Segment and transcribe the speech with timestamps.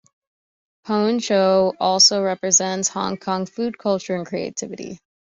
[0.83, 4.97] Poon choi also represents Hong Kong's food culture and creativity.